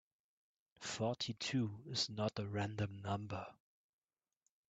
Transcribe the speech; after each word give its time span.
Forty-two 0.79 1.83
is 1.85 2.09
not 2.09 2.39
a 2.39 2.47
random 2.47 3.03
number. 3.03 3.45